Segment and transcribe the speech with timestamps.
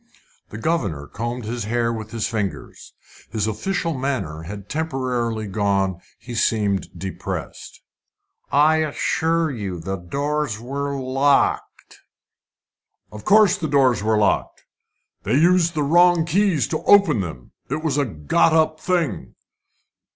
[0.49, 2.95] The governor combed his hair with his fingers.
[3.29, 6.01] His official manner had temporarily gone.
[6.17, 7.83] He seemed depressed.
[8.51, 11.99] "I assure you the doors were locked."
[13.11, 14.63] "Of course the doors were locked,
[15.23, 17.51] and they used the wrong keys to open them!
[17.69, 19.35] It was a got up thing."